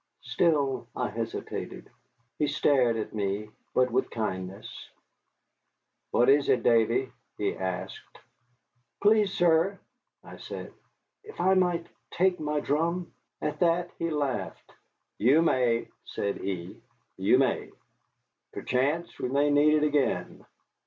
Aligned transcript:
Still 0.23 0.87
I 0.95 1.09
hesitated. 1.09 1.91
He 2.39 2.47
stared 2.47 2.97
at 2.97 3.13
me, 3.13 3.51
but 3.75 3.91
with 3.91 4.09
kindness. 4.09 4.89
"What 6.09 6.27
is 6.27 6.49
it, 6.49 6.63
Davy?" 6.63 7.11
he 7.37 7.55
asked. 7.55 8.17
"Please, 8.99 9.31
sir," 9.31 9.77
I 10.23 10.37
said, 10.37 10.73
"if 11.23 11.39
I 11.39 11.53
might 11.53 11.85
take 12.09 12.39
my 12.39 12.61
drum?" 12.61 13.13
At 13.43 13.59
that 13.59 13.91
he 13.99 14.09
laughed. 14.09 14.71
"You 15.19 15.43
may," 15.43 15.87
said 16.05 16.37
he, 16.37 16.81
"you 17.17 17.37
may. 17.37 17.69
Perchance 18.53 19.19
we 19.19 19.29
may 19.29 19.51
need 19.51 19.75
it 19.75 19.83
again." 19.83 20.43